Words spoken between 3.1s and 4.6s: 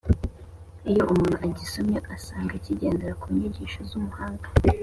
ku nyigisho z’umuhanga